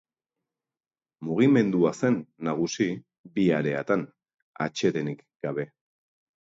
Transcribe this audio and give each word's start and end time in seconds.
Mugimendua 1.27 1.91
zen 2.01 2.17
nagusi 2.49 2.89
bi 3.37 3.47
areatan, 3.61 4.09
atsedenik 4.69 5.27
gabe. 5.49 5.73